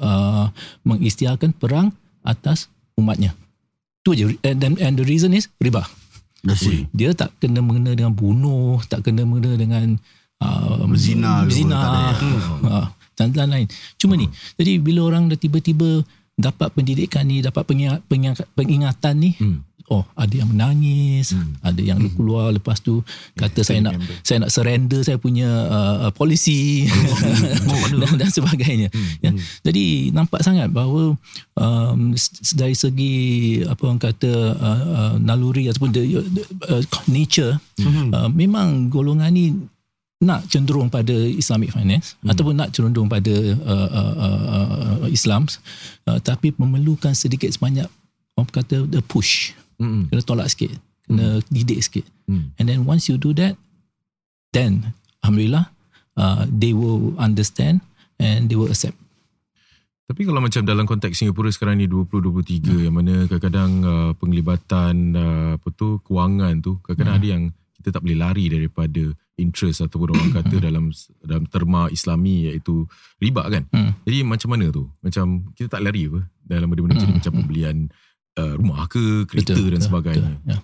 [0.00, 0.48] uh,
[0.84, 1.92] mengisytiharkan perang
[2.24, 3.36] atas umatnya.
[4.04, 5.84] Tu je and, and, and the reason is riba.
[6.94, 9.98] Dia tak kena mengena dengan bunuh, tak kena mengena dengan
[10.40, 10.84] uh,
[11.80, 12.40] tak ada, ya?
[12.70, 13.66] uh, dan lain-lain.
[13.96, 14.28] Cuma ni,
[14.60, 16.04] jadi bila orang dah tiba-tiba
[16.36, 19.64] dapat pendidikan ni, dapat pengingat, pengingat, pengingatan ni, Hmm.
[19.88, 21.32] oh ada yang menangis,
[21.64, 23.00] ada yang keluar lepas tu
[23.38, 26.84] kata saya nak saya nak surrender saya punya uh, polisi
[28.04, 28.92] dan, dan sebagainya.
[29.24, 29.32] Ya.
[29.64, 31.16] Jadi nampak sangat bahawa
[31.56, 32.12] um,
[32.52, 33.16] dari segi
[33.64, 37.56] apa orang kata uh, uh, naluri ataupun the, the, uh, nature
[38.12, 39.56] uh, memang golongan ni
[40.16, 42.32] nak cenderung pada Islamic finance hmm.
[42.32, 44.38] ataupun nak cenderung pada uh, uh, uh,
[45.04, 45.44] uh, Islam
[46.08, 47.84] uh, tapi memerlukan sedikit sebanyak
[48.36, 50.08] orang kata the push Hmm.
[50.08, 50.72] kena tolak sikit
[51.04, 52.48] kena didik sikit Hmm.
[52.56, 53.60] and then once you do that
[54.56, 55.68] then alhamdulillah
[56.16, 57.84] uh, they will understand
[58.16, 58.96] and they will accept
[60.06, 62.82] Tapi kalau macam dalam konteks Singapura sekarang ni 2023 hmm.
[62.88, 67.20] yang mana kadang-kadang uh, penglibatan uh, apa tu kewangan tu kadang-kadang hmm.
[67.20, 67.44] ada yang
[67.86, 70.90] kita tak boleh lari daripada interest ataupun orang kata dalam
[71.22, 72.82] dalam terma Islami iaitu
[73.22, 73.62] riba kan.
[73.70, 73.94] Hmm.
[74.02, 74.90] Jadi macam mana tu?
[75.06, 77.76] Macam kita tak lari apa dalam benda-benda macam ni macam pembelian
[78.42, 80.34] uh, rumah ke kereta dan sebagainya.
[80.42, 80.58] Betul, ya.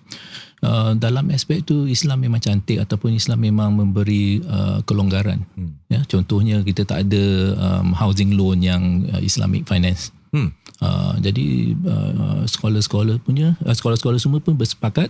[0.67, 5.47] Uh, dalam aspek tu Islam memang cantik ataupun Islam memang memberi uh, kelonggaran.
[5.55, 5.79] Hmm.
[5.87, 7.23] Ya, contohnya kita tak ada
[7.55, 10.11] um, housing loan yang uh, Islamic finance.
[10.35, 10.51] Hmm.
[10.83, 15.07] Uh, jadi uh, sekolah-sekolah punya uh, sekolah-sekolah semua pun bersepakat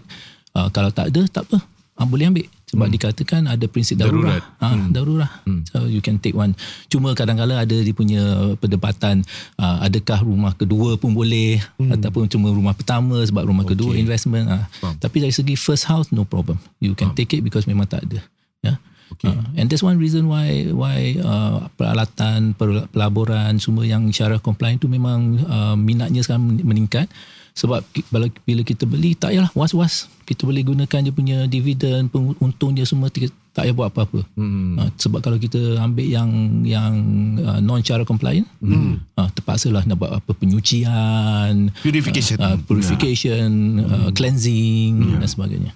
[0.54, 2.96] uh, kalau tak ada tak apa uh, boleh ambil sebab hmm.
[2.98, 4.42] dikatakan ada prinsip darurah.
[4.42, 4.44] Darurat.
[4.58, 4.90] Ha, hmm.
[4.90, 5.32] Darurah.
[5.46, 5.62] Hmm.
[5.70, 6.58] So you can take one.
[6.90, 9.22] Cuma kadang-kadang ada dia punya perdebatan
[9.62, 11.94] uh, adakah rumah kedua pun boleh hmm.
[11.94, 13.78] ataupun cuma rumah pertama sebab rumah okay.
[13.78, 14.50] kedua investment.
[14.50, 14.66] Uh.
[14.82, 14.98] Faham.
[14.98, 16.58] Tapi dari segi first house no problem.
[16.82, 17.18] You can Faham.
[17.22, 18.26] take it because memang tak ada.
[18.66, 18.82] Ya.
[19.14, 19.30] Okay.
[19.30, 24.82] Uh, and that's one reason why why uh, peralatan per- pelaburan semua yang syarah compliant
[24.82, 27.06] tu memang uh, minatnya sekarang meningkat
[27.54, 32.10] sebab bila, bila kita beli tak payahlah was-was kita boleh gunakan dia punya dividen
[32.42, 33.14] untung dia semua
[33.54, 34.82] tak payah buat apa-apa Hmm.
[34.82, 36.30] uh, sebab kalau kita ambil yang
[36.66, 36.94] yang
[37.38, 38.98] uh, non syarah compliant hmm.
[39.14, 42.42] uh, terpaksalah nak buat apa penyucian Purification.
[42.42, 43.50] uh, purification
[43.86, 45.72] uh, cleansing dan sebagainya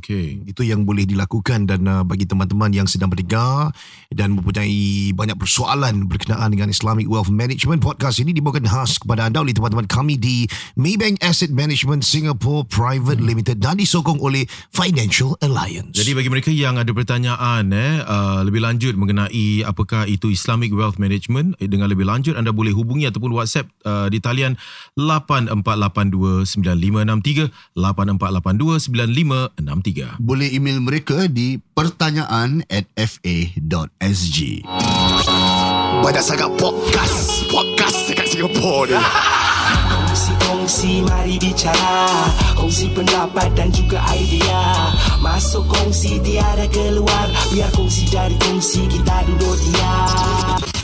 [0.00, 0.42] Okay.
[0.42, 3.70] Itu yang boleh dilakukan dan uh, bagi teman-teman yang sedang mendengar
[4.10, 9.42] dan mempunyai banyak persoalan berkenaan dengan Islamic Wealth Management podcast ini dibawakan khas kepada anda
[9.42, 15.94] oleh teman-teman kami di Maybank Asset Management Singapore Private Limited dan disokong oleh Financial Alliance.
[15.94, 20.98] Jadi bagi mereka yang ada pertanyaan eh uh, lebih lanjut mengenai apakah itu Islamic Wealth
[20.98, 24.58] Management eh, dengan lebih lanjut anda boleh hubungi ataupun WhatsApp uh, di talian
[24.98, 27.76] 84829563
[29.82, 30.22] 84829563.
[30.22, 34.38] Boleh email mereka di pertanyaan at fa.sg.
[36.00, 37.48] Banyak sangat podcast.
[37.50, 38.98] Podcast dekat Singapura ni.
[40.16, 42.08] Kongsi-kongsi mari bicara.
[42.54, 44.94] Kongsi pendapat dan juga idea.
[45.20, 47.26] Masuk kongsi tiada keluar.
[47.52, 50.75] Biar kongsi dari kongsi kita duduk diam